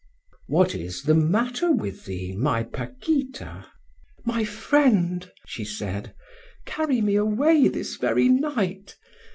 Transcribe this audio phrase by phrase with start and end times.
[0.47, 3.67] "What is the matter with thee, my Paquita?"
[4.25, 6.15] "My friend," she said,
[6.65, 8.95] "carry me away this very night.